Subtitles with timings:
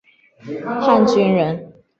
[0.79, 1.71] 汉军人。